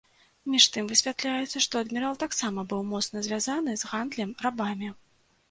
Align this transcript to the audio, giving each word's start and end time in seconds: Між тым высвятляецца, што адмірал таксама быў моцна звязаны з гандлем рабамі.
Між 0.51 0.65
тым 0.77 0.87
высвятляецца, 0.91 1.61
што 1.65 1.83
адмірал 1.85 2.17
таксама 2.23 2.65
быў 2.73 2.81
моцна 2.95 3.23
звязаны 3.29 3.77
з 3.83 3.93
гандлем 3.93 4.35
рабамі. 4.49 4.93